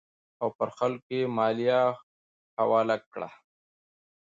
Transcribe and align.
او 0.41 0.47
پر 0.57 0.69
خلکو 0.77 1.11
یې 1.19 1.31
مالیه 1.37 1.81
حواله 2.59 2.97
کړه. 3.11 3.29